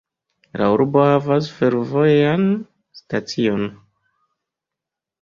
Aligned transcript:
La 0.61 0.69
urbo 0.77 1.03
havas 1.09 1.51
fervojan 1.59 2.49
stacion. 3.03 3.71